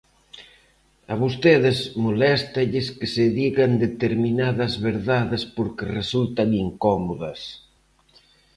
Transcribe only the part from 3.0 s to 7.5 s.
se digan determinadas verdades porque resultan incómodas.